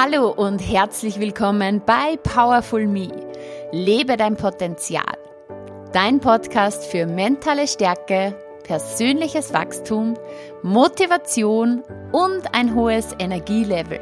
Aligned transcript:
Hallo 0.00 0.28
und 0.30 0.60
herzlich 0.60 1.18
willkommen 1.18 1.82
bei 1.84 2.16
Powerful 2.18 2.86
Me. 2.86 3.10
Lebe 3.72 4.16
dein 4.16 4.36
Potenzial. 4.36 5.18
Dein 5.92 6.20
Podcast 6.20 6.84
für 6.84 7.04
mentale 7.04 7.66
Stärke, 7.66 8.32
persönliches 8.62 9.52
Wachstum, 9.52 10.14
Motivation 10.62 11.82
und 12.12 12.54
ein 12.54 12.76
hohes 12.76 13.08
Energielevel. 13.18 13.98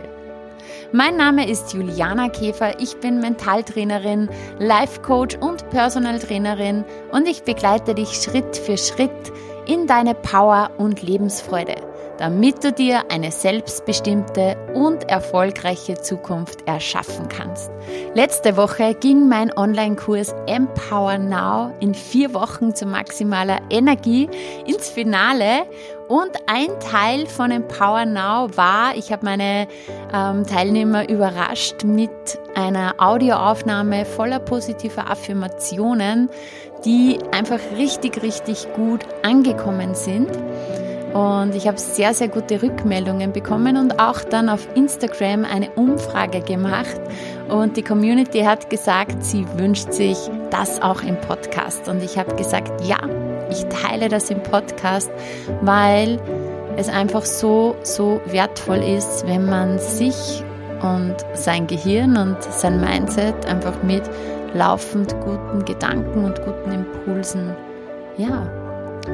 Mein 0.93 1.17
Name 1.17 1.49
ist 1.49 1.73
Juliana 1.73 2.29
Käfer, 2.29 2.79
ich 2.79 3.01
bin 3.01 3.19
Mentaltrainerin, 3.21 4.29
Life 4.59 5.01
Coach 5.01 5.39
und 5.39 5.67
Personal 5.71 6.19
Trainerin 6.19 6.85
und 7.11 7.27
ich 7.27 7.43
begleite 7.45 7.95
dich 7.95 8.11
Schritt 8.11 8.55
für 8.55 8.77
Schritt 8.77 9.33
in 9.65 9.87
deine 9.87 10.15
Power 10.15 10.73
und 10.77 11.01
Lebensfreude 11.01 11.77
damit 12.19 12.65
du 12.65 12.73
dir 12.73 13.05
eine 13.11 13.31
selbstbestimmte 13.31 14.57
und 14.75 15.09
erfolgreiche 15.09 16.01
Zukunft 16.01 16.67
erschaffen 16.67 17.29
kannst. 17.29 17.71
Letzte 18.15 18.57
Woche 18.57 18.95
ging 18.95 19.29
mein 19.29 19.57
Online-Kurs 19.57 20.35
Empower 20.47 21.19
Now 21.19 21.73
in 21.81 21.95
vier 21.95 22.35
Wochen 22.35 22.75
zu 22.75 22.87
maximaler 22.87 23.59
Energie 23.71 24.29
ins 24.67 24.89
Finale 24.89 25.67
und 26.09 26.31
ein 26.47 26.69
Teil 26.81 27.27
von 27.27 27.51
Empower 27.51 28.05
Now 28.07 28.49
war, 28.57 28.97
ich 28.97 29.13
habe 29.13 29.25
meine 29.25 29.67
ähm, 30.15 30.47
Teilnehmer 30.47 31.09
überrascht 31.09 31.83
mit 31.85 32.11
einer 32.55 32.95
Audioaufnahme 32.99 34.05
voller 34.05 34.39
positiver 34.39 35.11
Affirmationen, 35.11 36.31
die 36.85 37.19
einfach 37.33 37.59
richtig, 37.77 38.23
richtig 38.23 38.73
gut 38.75 39.01
angekommen 39.23 39.95
sind. 39.95 40.31
Und 41.17 41.55
ich 41.55 41.67
habe 41.67 41.79
sehr, 41.79 42.13
sehr 42.13 42.29
gute 42.29 42.63
Rückmeldungen 42.63 43.33
bekommen 43.33 43.79
und 43.79 43.99
auch 43.99 44.21
dann 44.21 44.51
auf 44.51 44.69
Instagram 44.75 45.47
eine 45.47 45.71
Umfrage 45.71 46.43
gemacht. 46.43 47.01
Und 47.49 47.79
die 47.79 47.83
Community 47.83 48.41
hat 48.41 48.69
gesagt, 48.69 49.25
sie 49.25 49.47
wünscht 49.57 49.93
sich 49.93 50.19
das 50.51 50.83
auch 50.83 51.03
im 51.03 51.19
Podcast. 51.23 51.89
Und 51.89 52.03
ich 52.03 52.19
habe 52.19 52.35
gesagt, 52.35 52.87
ja, 52.87 52.99
ich 53.51 53.65
teile 53.67 54.11
das 54.11 54.29
im 54.29 54.43
Podcast, 54.43 55.11
weil 55.63 56.21
es 56.77 56.91
einfach 56.91 57.25
so, 57.25 57.77
so 57.83 58.21
wertvoll 58.27 58.83
ist, 58.83 59.27
wenn 59.27 59.47
man 59.47 59.79
sich 59.79 60.45
und 60.83 61.17
sein 61.33 61.67
Gehirn 61.67 62.19
und 62.19 62.43
sein 62.43 62.79
Mindset 62.79 63.47
einfach 63.47 63.83
mit 63.83 64.03
laufend 64.53 65.19
guten 65.25 65.65
Gedanken 65.65 66.27
und 66.27 66.43
guten 66.45 66.73
Impulsen, 66.73 67.57
ja, 68.19 68.47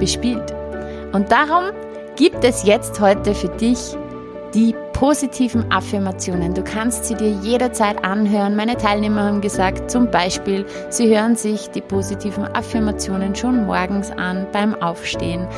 bespielt. 0.01 0.53
Und 1.13 1.31
darum 1.31 1.67
gibt 2.17 2.45
es 2.45 2.65
jetzt 2.65 3.01
heute 3.01 3.35
für 3.35 3.49
dich 3.49 3.97
die 4.55 4.75
positiven 4.93 5.73
Affirmationen. 5.73 6.55
Du 6.55 6.63
kannst 6.63 7.07
sie 7.07 7.15
dir 7.15 7.31
jederzeit 7.31 8.05
anhören. 8.05 8.55
Meine 8.55 8.77
Teilnehmer 8.77 9.25
haben 9.25 9.41
gesagt, 9.41 9.91
zum 9.91 10.11
Beispiel, 10.11 10.67
sie 10.91 11.09
hören 11.09 11.37
sich 11.37 11.71
die 11.71 11.81
positiven 11.81 12.45
Affirmationen 12.45 13.35
schon 13.35 13.67
morgens 13.67 14.11
an 14.11 14.47
beim 14.53 14.75
Aufstehen. 14.81 15.49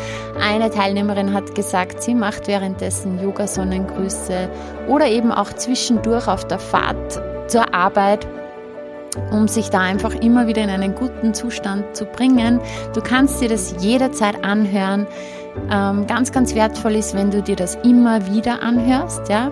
Eine 0.41 0.71
Teilnehmerin 0.71 1.35
hat 1.35 1.55
gesagt, 1.55 2.03
sie 2.03 2.15
macht 2.15 2.47
währenddessen 2.47 3.21
Yoga-Sonnengrüße 3.21 4.49
oder 4.89 5.09
eben 5.09 5.33
auch 5.33 5.53
zwischendurch 5.53 6.29
auf 6.29 6.47
der 6.47 6.61
Fahrt 6.61 7.21
zur 7.51 7.75
Arbeit 7.75 8.27
um 9.31 9.47
sich 9.47 9.71
da 9.71 9.81
einfach 9.81 10.13
immer 10.15 10.49
wieder 10.49 10.63
in 10.63 10.71
einen 10.71 10.95
guten 10.95 11.35
Zustand 11.35 11.95
zu 11.95 12.05
bringen. 12.05 12.61
Du 12.95 13.01
kannst 13.01 13.41
dir 13.41 13.49
das 13.49 13.77
jederzeit 13.79 14.43
anhören 14.43 15.07
ähm, 15.71 16.07
ganz, 16.07 16.33
ganz 16.33 16.55
wertvoll 16.55 16.97
ist, 16.97 17.15
wenn 17.15 17.31
du 17.31 17.43
dir 17.43 17.57
das 17.57 17.77
immer 17.77 18.27
wieder 18.27 18.63
anhörst, 18.63 19.29
ja, 19.29 19.51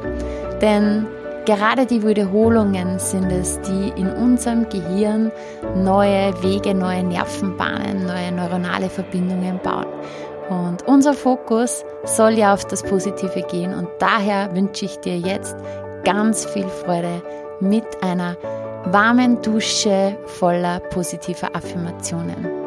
denn 0.60 1.06
gerade 1.44 1.86
die 1.86 2.06
Wiederholungen 2.06 2.98
sind 2.98 3.30
es, 3.30 3.60
die 3.62 3.92
in 4.00 4.08
unserem 4.08 4.68
Gehirn 4.68 5.32
neue 5.76 6.32
Wege, 6.42 6.74
neue 6.74 7.02
Nervenbahnen, 7.02 8.06
neue 8.06 8.32
neuronale 8.32 8.88
Verbindungen 8.88 9.58
bauen. 9.62 9.86
Und 10.48 10.86
unser 10.86 11.14
Fokus 11.14 11.84
soll 12.04 12.32
ja 12.32 12.52
auf 12.52 12.64
das 12.66 12.82
Positive 12.82 13.42
gehen 13.50 13.74
und 13.74 13.88
daher 13.98 14.54
wünsche 14.54 14.84
ich 14.84 14.98
dir 14.98 15.18
jetzt 15.18 15.56
ganz 16.04 16.44
viel 16.46 16.68
Freude 16.68 17.22
mit 17.60 17.84
einer 18.02 18.36
warmen 18.84 19.40
Dusche 19.40 20.18
voller 20.26 20.80
positiver 20.80 21.54
Affirmationen. 21.54 22.61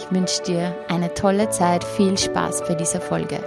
Ich 0.00 0.10
wünsche 0.10 0.42
dir 0.42 0.74
eine 0.88 1.12
tolle 1.12 1.50
Zeit, 1.50 1.84
viel 1.84 2.16
Spaß 2.16 2.64
bei 2.66 2.74
dieser 2.74 3.02
Folge. 3.02 3.38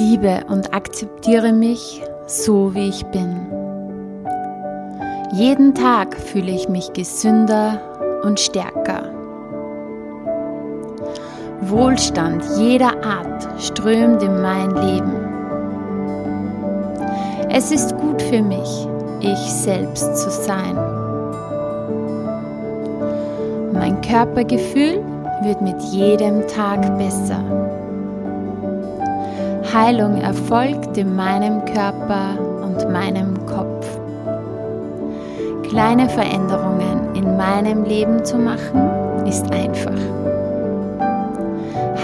Liebe 0.00 0.40
und 0.48 0.72
akzeptiere 0.72 1.52
mich 1.52 2.02
so, 2.26 2.74
wie 2.74 2.88
ich 2.88 3.04
bin. 3.06 3.46
Jeden 5.32 5.74
Tag 5.74 6.16
fühle 6.16 6.52
ich 6.52 6.68
mich 6.68 6.92
gesünder 6.94 7.78
und 8.24 8.40
stärker. 8.40 9.02
Wohlstand 11.60 12.42
jeder 12.56 13.04
Art 13.04 13.46
strömt 13.58 14.22
in 14.22 14.40
mein 14.40 14.70
Leben. 14.74 15.12
Es 17.50 17.70
ist 17.70 17.94
gut 17.98 18.22
für 18.22 18.42
mich, 18.42 18.88
ich 19.20 19.52
selbst 19.52 20.16
zu 20.16 20.30
sein. 20.30 20.76
Mein 23.72 24.00
Körpergefühl 24.00 25.04
wird 25.42 25.60
mit 25.60 25.80
jedem 25.82 26.46
Tag 26.48 26.80
besser. 26.96 27.69
Heilung 29.72 30.16
erfolgt 30.16 30.98
in 30.98 31.14
meinem 31.14 31.64
Körper 31.64 32.36
und 32.60 32.90
meinem 32.90 33.34
Kopf. 33.46 33.86
Kleine 35.68 36.08
Veränderungen 36.08 37.14
in 37.14 37.36
meinem 37.36 37.84
Leben 37.84 38.24
zu 38.24 38.36
machen, 38.36 38.80
ist 39.26 39.52
einfach. 39.52 39.92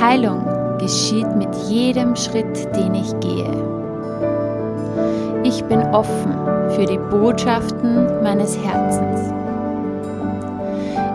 Heilung 0.00 0.44
geschieht 0.78 1.34
mit 1.34 1.52
jedem 1.68 2.14
Schritt, 2.14 2.76
den 2.76 2.94
ich 2.94 3.18
gehe. 3.18 3.50
Ich 5.42 5.64
bin 5.64 5.80
offen 5.92 6.34
für 6.70 6.84
die 6.84 7.00
Botschaften 7.10 8.22
meines 8.22 8.56
Herzens. 8.56 9.32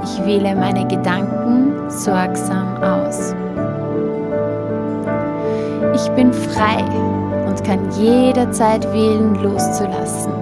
Ich 0.03 0.25
wähle 0.25 0.53
meine 0.55 0.85
Gedanken 0.85 1.89
sorgsam 1.89 2.83
aus. 2.83 3.33
Ich 6.03 6.09
bin 6.13 6.33
frei 6.33 6.83
und 7.47 7.63
kann 7.63 7.91
jederzeit 7.91 8.91
wählen, 8.91 9.35
loszulassen. 9.35 10.33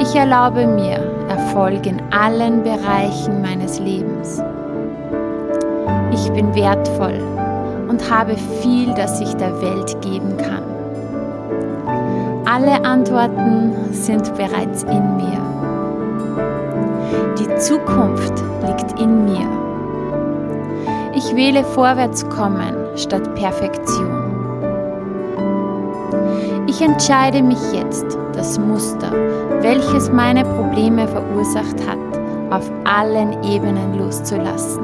Ich 0.00 0.14
erlaube 0.14 0.66
mir 0.66 0.98
Erfolg 1.30 1.86
in 1.86 2.02
allen 2.10 2.62
Bereichen 2.62 3.40
meines 3.40 3.78
Lebens. 3.78 4.42
Ich 6.12 6.30
bin 6.32 6.54
wertvoll 6.54 7.18
und 7.88 8.10
habe 8.10 8.36
viel, 8.60 8.92
das 8.92 9.18
ich 9.20 9.32
der 9.36 9.62
Welt 9.62 9.98
geben 10.02 10.36
kann. 10.36 10.64
Alle 12.44 12.84
Antworten 12.84 13.72
sind 13.92 14.34
bereits 14.36 14.82
in 14.82 15.16
mir. 15.16 15.40
Die 17.38 17.56
Zukunft 17.56 18.34
liegt 18.66 19.00
in 19.00 19.24
mir. 19.24 19.71
Ich 21.14 21.36
wähle 21.36 21.62
Vorwärtskommen 21.62 22.74
statt 22.96 23.34
Perfektion. 23.34 24.22
Ich 26.66 26.80
entscheide 26.80 27.42
mich 27.42 27.58
jetzt, 27.74 28.06
das 28.34 28.58
Muster, 28.58 29.12
welches 29.60 30.10
meine 30.10 30.42
Probleme 30.42 31.06
verursacht 31.06 31.76
hat, 31.86 31.98
auf 32.50 32.70
allen 32.84 33.42
Ebenen 33.44 33.98
loszulassen. 33.98 34.82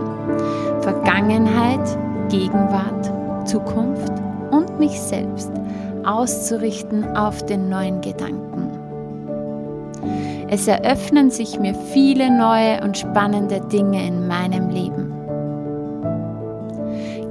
Vergangenheit, 0.82 1.98
Gegenwart, 2.28 3.10
Zukunft 3.48 4.12
und 4.50 4.78
mich 4.78 5.00
selbst 5.00 5.50
auszurichten 6.04 7.16
auf 7.16 7.44
den 7.46 7.70
neuen 7.70 8.02
Gedanken. 8.02 8.70
Es 10.50 10.68
eröffnen 10.68 11.30
sich 11.30 11.58
mir 11.58 11.74
viele 11.74 12.30
neue 12.30 12.82
und 12.82 12.98
spannende 12.98 13.60
Dinge 13.60 14.06
in 14.06 14.26
meinem 14.26 14.68
Leben. 14.68 15.07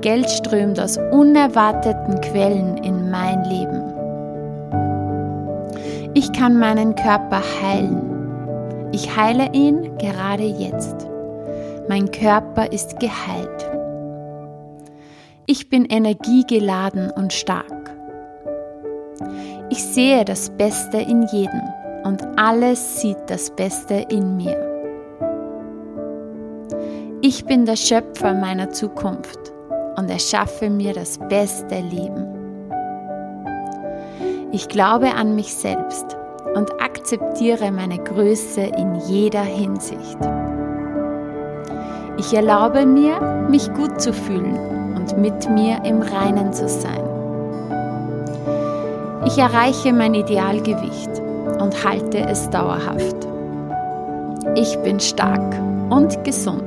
Geld 0.01 0.29
strömt 0.29 0.79
aus 0.79 0.97
unerwarteten 1.11 2.21
Quellen 2.21 2.77
in 2.77 3.09
mein 3.09 3.43
Leben. 3.45 3.83
Ich 6.13 6.31
kann 6.33 6.57
meinen 6.59 6.95
Körper 6.95 7.41
heilen. 7.61 8.89
Ich 8.91 9.15
heile 9.15 9.51
ihn 9.53 9.97
gerade 9.97 10.43
jetzt. 10.43 11.07
Mein 11.89 12.11
Körper 12.11 12.71
ist 12.71 12.99
geheilt. 12.99 13.69
Ich 15.45 15.69
bin 15.69 15.85
energiegeladen 15.85 17.11
und 17.11 17.33
stark. 17.33 17.95
Ich 19.69 19.83
sehe 19.83 20.25
das 20.25 20.49
Beste 20.51 20.97
in 20.97 21.23
jedem 21.31 21.61
und 22.03 22.21
alles 22.37 23.01
sieht 23.01 23.17
das 23.27 23.49
Beste 23.51 24.05
in 24.09 24.37
mir. 24.37 24.57
Ich 27.21 27.45
bin 27.45 27.65
der 27.65 27.75
Schöpfer 27.75 28.33
meiner 28.33 28.69
Zukunft 28.69 29.53
und 29.97 30.09
erschaffe 30.09 30.69
mir 30.69 30.93
das 30.93 31.17
beste 31.17 31.79
Leben. 31.79 32.25
Ich 34.51 34.69
glaube 34.69 35.13
an 35.13 35.35
mich 35.35 35.53
selbst 35.53 36.15
und 36.55 36.71
akzeptiere 36.81 37.71
meine 37.71 37.97
Größe 37.97 38.61
in 38.61 38.95
jeder 39.07 39.41
Hinsicht. 39.41 40.17
Ich 42.17 42.33
erlaube 42.33 42.85
mir, 42.85 43.19
mich 43.49 43.71
gut 43.73 43.99
zu 43.99 44.13
fühlen 44.13 44.95
und 44.95 45.17
mit 45.17 45.49
mir 45.49 45.83
im 45.83 46.01
Reinen 46.01 46.53
zu 46.53 46.67
sein. 46.69 47.03
Ich 49.25 49.37
erreiche 49.37 49.91
mein 49.93 50.13
Idealgewicht 50.13 51.21
und 51.59 51.83
halte 51.83 52.19
es 52.19 52.49
dauerhaft. 52.49 53.27
Ich 54.55 54.77
bin 54.79 54.99
stark 54.99 55.59
und 55.89 56.23
gesund. 56.23 56.63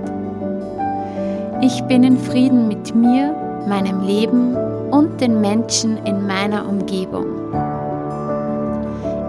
Ich 1.62 1.82
bin 1.84 2.04
in 2.04 2.16
Frieden 2.16 2.68
mit 2.68 2.79
mir, 2.94 3.34
meinem 3.68 4.00
Leben 4.02 4.56
und 4.90 5.20
den 5.20 5.40
Menschen 5.40 5.98
in 6.04 6.26
meiner 6.26 6.68
Umgebung. 6.68 7.26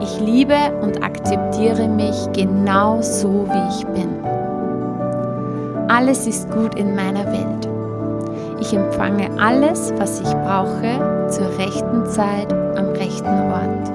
Ich 0.02 0.20
liebe 0.20 0.56
und 0.82 1.04
akzeptiere 1.04 1.88
mich 1.88 2.16
genau 2.34 3.02
so, 3.02 3.48
wie 3.48 3.70
ich 3.70 3.86
bin. 3.88 4.10
Alles 5.88 6.26
ist 6.26 6.50
gut 6.52 6.76
in 6.76 6.96
meiner 6.96 7.26
Welt. 7.28 7.70
Ich 8.62 8.74
empfange 8.74 9.30
alles, 9.40 9.94
was 9.98 10.22
ich 10.22 10.32
brauche, 10.32 11.28
zur 11.30 11.48
rechten 11.58 12.06
Zeit 12.06 12.52
am 12.78 12.88
rechten 12.90 13.52
Ort. 13.52 13.92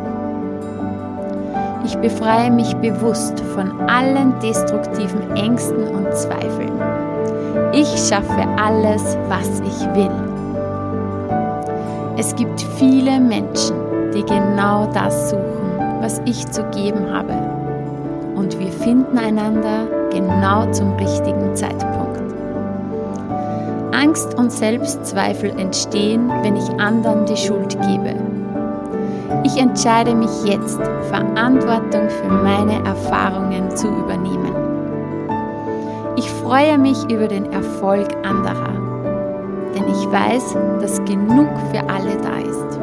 Ich 1.84 1.96
befreie 1.98 2.50
mich 2.50 2.74
bewusst 2.76 3.40
von 3.54 3.70
allen 3.88 4.38
destruktiven 4.40 5.36
Ängsten 5.36 5.86
und 5.88 6.12
Zweifeln. 6.14 6.72
Ich 7.72 7.88
schaffe 8.08 8.46
alles, 8.56 9.16
was 9.28 9.60
ich 9.60 9.94
will. 9.94 10.10
Es 12.16 12.34
gibt 12.34 12.60
viele 12.78 13.20
Menschen, 13.20 13.76
die 14.14 14.24
genau 14.24 14.86
das 14.92 15.30
suchen, 15.30 15.78
was 16.00 16.20
ich 16.24 16.46
zu 16.50 16.62
geben 16.70 17.12
habe. 17.12 17.34
Und 18.34 18.58
wir 18.58 18.72
finden 18.72 19.18
einander 19.18 19.86
genau 20.10 20.70
zum 20.72 20.94
richtigen 20.96 21.54
Zeitpunkt. 21.54 22.20
Angst 23.92 24.34
und 24.34 24.52
Selbstzweifel 24.52 25.50
entstehen, 25.58 26.30
wenn 26.42 26.56
ich 26.56 26.68
anderen 26.78 27.26
die 27.26 27.36
Schuld 27.36 27.80
gebe 27.82 28.14
ich 29.46 29.56
entscheide 29.58 30.14
mich 30.14 30.44
jetzt, 30.44 30.80
Verantwortung 31.08 32.08
für 32.08 32.28
meine 32.28 32.84
Erfahrungen 32.84 33.74
zu 33.76 33.86
übernehmen. 33.86 34.65
Freue 36.46 36.78
mich 36.78 37.02
über 37.10 37.26
den 37.26 37.50
Erfolg 37.50 38.06
anderer, 38.24 38.72
denn 39.74 39.82
ich 39.88 40.12
weiß, 40.12 40.54
dass 40.80 41.04
genug 41.04 41.48
für 41.72 41.80
alle 41.90 42.16
da 42.22 42.38
ist. 42.38 42.78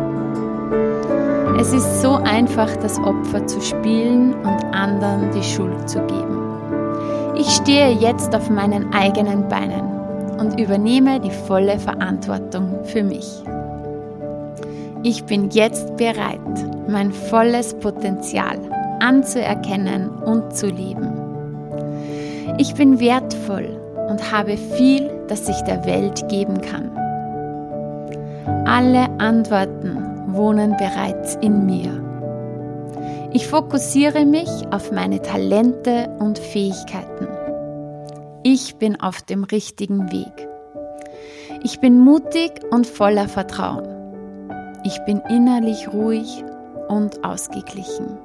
Es 1.62 1.72
ist 1.72 2.02
so 2.02 2.16
einfach, 2.16 2.76
das 2.82 3.00
Opfer 3.00 3.48
zu 3.48 3.62
spielen 3.62 4.34
und 4.34 4.66
anderen 4.74 5.32
die 5.32 5.42
Schuld 5.42 5.90
zu 5.90 6.00
geben. 6.08 7.36
Ich 7.38 7.50
stehe 7.52 7.92
jetzt 7.92 8.36
auf 8.36 8.50
meinen 8.50 8.94
eigenen 8.94 9.48
Beinen 9.48 9.86
und 10.42 10.60
übernehme 10.60 11.22
die 11.22 11.32
volle 11.32 11.80
Verantwortung 11.80 12.84
für 12.84 13.02
mich. 13.06 13.44
Ich 15.04 15.24
bin 15.24 15.50
jetzt 15.52 15.96
bereit, 15.96 16.42
mein 16.90 17.14
volles 17.14 17.74
Potenzial 17.76 18.60
anzuerkennen 19.00 20.10
und 20.10 20.54
zu 20.54 20.66
leben. 20.68 21.24
Ich 22.60 22.76
bin 22.76 23.00
wertvoll 23.00 23.23
und 23.50 24.32
habe 24.32 24.58
viel, 24.58 25.10
das 25.28 25.48
ich 25.50 25.62
der 25.62 25.86
Welt 25.86 26.28
geben 26.30 26.62
kann. 26.62 26.92
Alle 28.66 29.10
Antworten 29.20 30.34
wohnen 30.34 30.76
bereits 30.78 31.36
in 31.42 31.66
mir. 31.66 32.02
Ich 33.34 33.48
fokussiere 33.48 34.26
mich 34.26 34.50
auf 34.72 34.92
meine 34.92 35.22
Talente 35.22 36.10
und 36.20 36.40
Fähigkeiten. 36.40 37.28
Ich 38.44 38.76
bin 38.76 39.00
auf 39.00 39.22
dem 39.22 39.44
richtigen 39.44 40.12
Weg. 40.12 40.48
Ich 41.64 41.80
bin 41.80 42.00
mutig 42.00 42.52
und 42.72 42.86
voller 42.86 43.28
Vertrauen. 43.28 43.88
Ich 44.84 45.00
bin 45.06 45.22
innerlich 45.30 45.92
ruhig 45.94 46.44
und 46.90 47.24
ausgeglichen. 47.24 48.18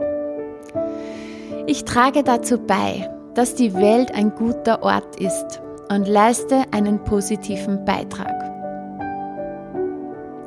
Ich 1.66 1.84
trage 1.84 2.24
dazu 2.24 2.58
bei, 2.58 3.08
dass 3.38 3.54
die 3.54 3.72
Welt 3.72 4.12
ein 4.16 4.34
guter 4.34 4.82
Ort 4.82 5.20
ist 5.20 5.62
und 5.92 6.08
leiste 6.08 6.64
einen 6.72 6.98
positiven 7.04 7.84
Beitrag. 7.84 8.34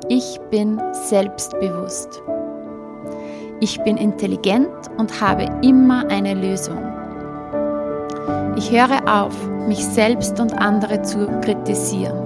Ich 0.10 0.38
bin 0.50 0.78
selbstbewusst. 0.92 2.22
Ich 3.62 3.82
bin 3.84 3.96
intelligent 3.96 4.68
und 4.98 5.22
habe 5.22 5.46
immer 5.62 6.06
eine 6.10 6.34
Lösung. 6.34 6.80
Ich 8.58 8.70
höre 8.70 9.08
auf, 9.08 9.38
mich 9.70 9.86
selbst 9.86 10.38
und 10.42 10.54
andere 10.60 11.02
zu 11.02 11.28
kritisieren. 11.40 12.20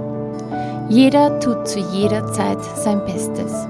Jeder 0.90 1.40
tut 1.42 1.68
zu 1.68 1.78
jeder 1.78 2.26
Zeit 2.34 2.64
sein 2.78 3.06
Bestes. 3.06 3.68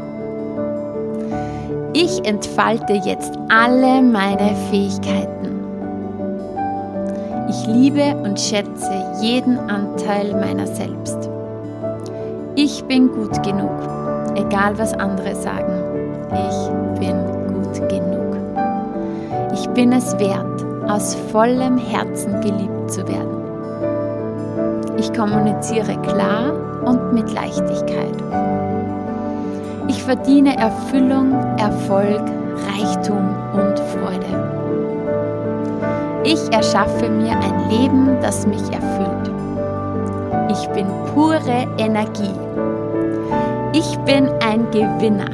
Ich 1.92 2.26
entfalte 2.26 2.94
jetzt 2.94 3.38
alle 3.50 4.02
meine 4.02 4.56
Fähigkeiten. 4.72 5.45
Ich 7.48 7.68
liebe 7.68 8.16
und 8.24 8.40
schätze 8.40 8.92
jeden 9.22 9.58
Anteil 9.70 10.34
meiner 10.34 10.66
selbst. 10.66 11.30
Ich 12.56 12.84
bin 12.86 13.12
gut 13.12 13.44
genug, 13.44 13.72
egal 14.36 14.78
was 14.78 14.94
andere 14.94 15.36
sagen. 15.36 15.74
Ich 16.32 17.00
bin 17.00 17.16
gut 17.54 17.88
genug. 17.88 18.36
Ich 19.54 19.70
bin 19.70 19.92
es 19.92 20.18
wert, 20.18 20.90
aus 20.90 21.16
vollem 21.32 21.78
Herzen 21.78 22.42
geliebt 22.42 22.92
zu 22.92 23.08
werden. 23.08 23.36
Ich 24.98 25.14
kommuniziere 25.14 26.02
klar 26.02 26.52
und 26.86 27.14
mit 27.14 27.32
Leichtigkeit. 27.32 28.16
Ich 29.88 30.02
verdiene 30.04 30.58
Erfüllung, 30.58 31.34
Erfolg, 31.58 32.24
Reichtum 32.72 33.36
und 33.54 33.78
Freude. 33.80 34.95
Ich 36.28 36.52
erschaffe 36.52 37.08
mir 37.08 37.34
ein 37.34 37.70
Leben, 37.70 38.18
das 38.20 38.48
mich 38.48 38.64
erfüllt. 38.72 39.32
Ich 40.50 40.68
bin 40.70 40.88
pure 41.14 41.68
Energie. 41.78 42.34
Ich 43.74 43.96
bin 44.00 44.30
ein 44.44 44.66
Gewinner. 44.72 45.30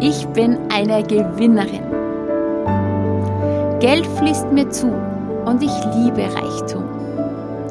Ich 0.00 0.26
bin 0.28 0.56
eine 0.74 1.02
Gewinnerin. 1.02 1.84
Geld 3.80 4.06
fließt 4.16 4.50
mir 4.50 4.70
zu 4.70 4.90
und 5.44 5.62
ich 5.62 5.84
liebe 5.94 6.22
Reichtum. 6.22 6.84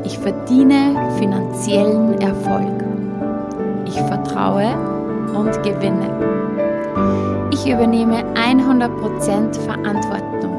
Ich 0.03 0.19
verdiene 0.19 0.96
finanziellen 1.17 2.22
Erfolg. 2.22 2.84
Ich 3.86 4.00
vertraue 4.01 4.75
und 5.36 5.63
gewinne. 5.63 6.08
Ich 7.51 7.67
übernehme 7.67 8.24
100% 8.36 9.55
Verantwortung. 9.60 10.59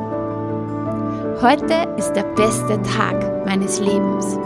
Heute 1.43 1.89
ist 1.97 2.13
der 2.13 2.25
beste 2.35 2.79
Tag 2.83 3.47
meines 3.47 3.81
Lebens. 3.81 4.39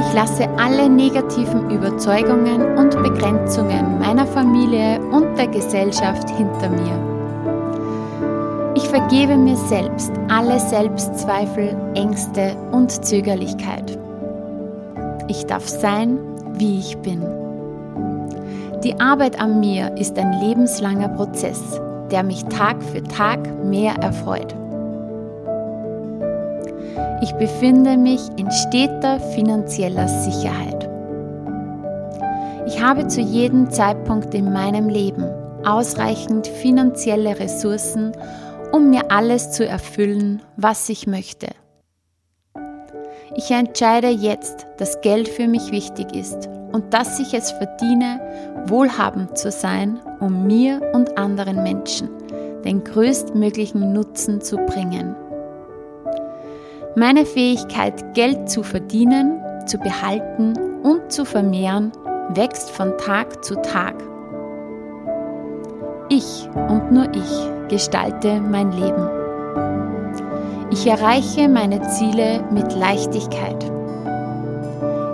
Ich 0.00 0.14
lasse 0.14 0.48
alle 0.56 0.88
negativen 0.88 1.68
Überzeugungen 1.70 2.78
und 2.78 3.02
Begrenzungen 3.02 3.98
meiner 3.98 4.26
Familie 4.26 4.98
und 5.12 5.36
der 5.36 5.48
Gesellschaft 5.48 6.30
hinter 6.30 6.70
mir. 6.70 6.98
Ich 8.74 8.88
vergebe 8.88 9.36
mir 9.36 9.56
selbst 9.56 10.10
alle 10.30 10.58
Selbstzweifel, 10.58 11.76
Ängste 11.94 12.56
und 12.72 13.04
Zögerlichkeit. 13.04 13.98
Ich 15.28 15.44
darf 15.44 15.68
sein, 15.68 16.18
wie 16.54 16.78
ich 16.78 16.96
bin. 16.96 17.22
Die 18.82 18.98
Arbeit 18.98 19.38
an 19.38 19.60
mir 19.60 19.94
ist 19.98 20.18
ein 20.18 20.32
lebenslanger 20.40 21.10
Prozess, 21.10 21.78
der 22.10 22.22
mich 22.22 22.42
Tag 22.46 22.82
für 22.82 23.02
Tag 23.02 23.40
mehr 23.66 23.96
erfreut. 23.96 24.54
Ich 27.22 27.32
befinde 27.32 27.96
mich 27.96 28.20
in 28.36 28.50
steter 28.50 29.20
finanzieller 29.20 30.08
Sicherheit. 30.08 30.88
Ich 32.66 32.82
habe 32.82 33.06
zu 33.08 33.20
jedem 33.20 33.70
Zeitpunkt 33.70 34.34
in 34.34 34.52
meinem 34.52 34.88
Leben 34.88 35.24
ausreichend 35.64 36.46
finanzielle 36.46 37.38
Ressourcen, 37.38 38.12
um 38.72 38.90
mir 38.90 39.10
alles 39.10 39.50
zu 39.50 39.66
erfüllen, 39.66 40.42
was 40.56 40.88
ich 40.88 41.06
möchte. 41.06 41.48
Ich 43.36 43.50
entscheide 43.50 44.08
jetzt, 44.08 44.66
dass 44.78 45.00
Geld 45.00 45.28
für 45.28 45.46
mich 45.46 45.70
wichtig 45.72 46.14
ist 46.14 46.48
und 46.72 46.92
dass 46.94 47.20
ich 47.20 47.34
es 47.34 47.50
verdiene, 47.52 48.20
wohlhabend 48.66 49.36
zu 49.36 49.50
sein, 49.50 49.98
um 50.20 50.46
mir 50.46 50.80
und 50.92 51.18
anderen 51.18 51.62
Menschen 51.62 52.08
den 52.64 52.84
größtmöglichen 52.84 53.92
Nutzen 53.92 54.40
zu 54.40 54.56
bringen. 54.56 55.14
Meine 56.96 57.24
Fähigkeit, 57.24 58.14
Geld 58.14 58.50
zu 58.50 58.64
verdienen, 58.64 59.40
zu 59.66 59.78
behalten 59.78 60.58
und 60.82 61.12
zu 61.12 61.24
vermehren, 61.24 61.92
wächst 62.34 62.68
von 62.70 62.98
Tag 62.98 63.44
zu 63.44 63.54
Tag. 63.62 63.94
Ich 66.08 66.48
und 66.68 66.90
nur 66.90 67.06
ich 67.14 67.48
gestalte 67.68 68.40
mein 68.40 68.72
Leben. 68.72 69.08
Ich 70.72 70.84
erreiche 70.84 71.48
meine 71.48 71.80
Ziele 71.82 72.42
mit 72.50 72.74
Leichtigkeit. 72.74 73.70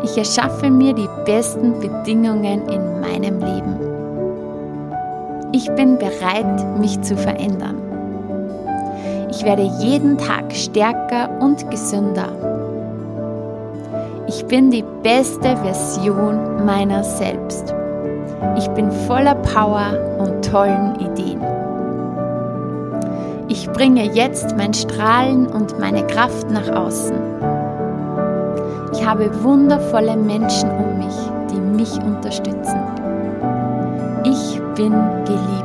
Ich 0.02 0.16
erschaffe 0.16 0.71
mir 0.71 0.95
die 0.95 1.09
besten 1.26 1.78
Bedingungen 1.78 2.66
in 2.71 3.00
meinem 3.00 3.38
Leben. 3.40 3.76
Ich 5.52 5.71
bin 5.75 5.99
bereit, 5.99 6.78
mich 6.78 6.99
zu 7.02 7.18
verändern. 7.18 7.86
Ich 9.30 9.45
werde 9.45 9.62
jeden 9.80 10.16
Tag 10.18 10.52
stärker 10.52 11.28
und 11.40 11.71
gesünder. 11.71 12.28
Ich 14.28 14.45
bin 14.47 14.71
die 14.71 14.85
beste 15.02 15.56
Version 15.56 16.64
meiner 16.64 17.02
selbst. 17.04 17.75
Ich 18.56 18.68
bin 18.68 18.90
voller 19.06 19.35
Power 19.37 20.18
und 20.18 20.45
tollen 20.45 20.95
Ideen. 21.00 21.40
Ich 23.49 23.71
bringe 23.71 24.04
jetzt 24.12 24.56
mein 24.56 24.75
Strahlen 24.75 25.47
und 25.47 25.78
meine 25.78 26.06
Kraft 26.06 26.50
nach 26.50 26.68
außen. 26.68 27.16
Ich 28.92 29.06
habe 29.06 29.30
wundervolle 29.42 30.16
Menschen 30.16 30.71
um 30.71 30.99
mich, 30.99 31.14
die 31.50 31.61
mich 31.61 31.97
unterstützen. 32.02 32.80
Ich 34.25 34.61
bin 34.75 34.92
geliebt. 35.25 35.56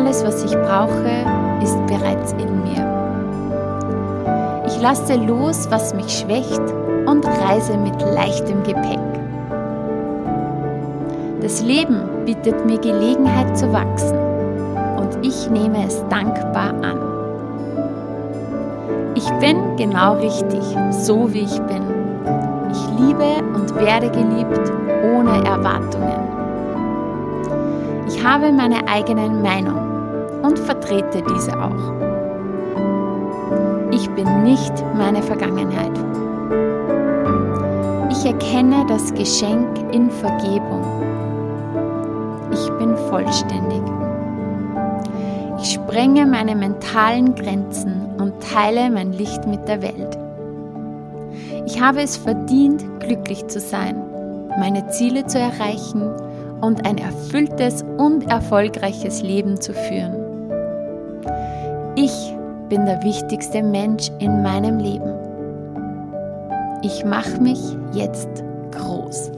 Alles, 0.00 0.24
was 0.24 0.44
ich 0.44 0.52
brauche, 0.52 1.26
ist 1.62 1.76
bereits 1.86 2.32
in 2.32 2.62
mir. 2.62 2.82
Ich 4.66 4.80
lasse 4.80 5.14
los, 5.16 5.68
was 5.70 5.92
mich 5.94 6.20
schwächt 6.20 6.62
und 7.06 7.26
reise 7.26 7.76
mit 7.76 8.00
leichtem 8.00 8.62
Gepäck. 8.62 8.98
Das 11.42 11.60
Leben 11.62 12.00
bietet 12.24 12.64
mir 12.64 12.78
Gelegenheit 12.78 13.58
zu 13.58 13.70
wachsen 13.74 14.16
und 14.96 15.18
ich 15.20 15.50
nehme 15.50 15.86
es 15.86 16.02
dankbar 16.08 16.72
an. 16.82 16.98
Ich 19.14 19.30
bin 19.32 19.76
genau 19.76 20.14
richtig, 20.14 20.62
so 20.92 21.30
wie 21.30 21.40
ich 21.40 21.60
bin. 21.60 21.82
Ich 22.72 22.88
liebe 22.98 23.44
und 23.54 23.74
werde 23.74 24.08
geliebt 24.08 24.72
ohne 25.14 25.44
Erwartungen. 25.44 26.20
Ich 28.08 28.24
habe 28.24 28.50
meine 28.50 28.88
eigene 28.88 29.28
Meinung 29.28 29.89
und 30.42 30.58
vertrete 30.58 31.22
diese 31.34 31.52
auch. 31.58 31.92
Ich 33.92 34.08
bin 34.10 34.42
nicht 34.42 34.72
meine 34.96 35.22
Vergangenheit. 35.22 35.92
Ich 38.10 38.24
erkenne 38.24 38.84
das 38.86 39.12
Geschenk 39.14 39.68
in 39.92 40.10
Vergebung. 40.10 40.84
Ich 42.52 42.70
bin 42.78 42.96
vollständig. 43.08 43.82
Ich 45.62 45.72
sprenge 45.72 46.26
meine 46.26 46.56
mentalen 46.56 47.34
Grenzen 47.34 48.06
und 48.18 48.34
teile 48.42 48.90
mein 48.90 49.12
Licht 49.12 49.46
mit 49.46 49.66
der 49.68 49.82
Welt. 49.82 50.18
Ich 51.66 51.80
habe 51.80 52.02
es 52.02 52.16
verdient, 52.16 52.84
glücklich 53.00 53.46
zu 53.46 53.60
sein, 53.60 53.96
meine 54.58 54.88
Ziele 54.88 55.26
zu 55.26 55.38
erreichen 55.38 56.02
und 56.60 56.86
ein 56.86 56.98
erfülltes 56.98 57.84
und 57.96 58.30
erfolgreiches 58.30 59.22
Leben 59.22 59.60
zu 59.60 59.72
führen. 59.72 60.19
Ich 62.02 62.34
bin 62.70 62.86
der 62.86 63.02
wichtigste 63.02 63.62
Mensch 63.62 64.10
in 64.20 64.42
meinem 64.42 64.78
Leben. 64.78 65.12
Ich 66.80 67.04
mache 67.04 67.38
mich 67.38 67.60
jetzt 67.92 68.42
groß. 68.70 69.30